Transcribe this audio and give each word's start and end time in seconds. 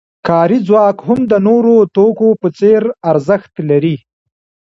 کاري 0.27 0.59
ځواک 0.67 0.97
هم 1.07 1.19
د 1.31 1.33
نورو 1.47 1.75
توکو 1.95 2.27
په 2.41 2.47
څېر 2.57 2.81
ارزښت 3.11 3.53
لري 3.69 3.95